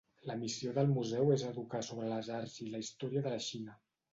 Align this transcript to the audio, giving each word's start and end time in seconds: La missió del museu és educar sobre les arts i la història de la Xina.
La 0.29 0.35
missió 0.37 0.71
del 0.77 0.89
museu 0.93 1.29
és 1.35 1.45
educar 1.49 1.83
sobre 1.91 2.09
les 2.15 2.33
arts 2.39 2.57
i 2.67 2.71
la 2.73 2.83
història 2.87 3.25
de 3.29 3.35
la 3.39 3.45
Xina. 3.51 3.79